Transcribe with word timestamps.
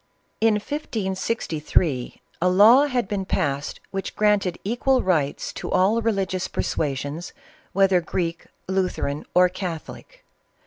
In 0.39 0.55
1563 0.55 2.21
a 2.41 2.49
law 2.49 2.87
had 2.87 3.07
been 3.07 3.23
passed 3.23 3.79
which 3.91 4.15
granted 4.15 4.57
equal 4.63 5.03
rights 5.03 5.53
to 5.53 5.69
all 5.69 6.01
religious 6.01 6.47
persuasions, 6.47 7.33
whether 7.71 8.01
Greek, 8.01 8.47
Lu 8.67 8.89
theran, 8.89 9.25
or 9.35 9.47
Catholic. 9.47 10.25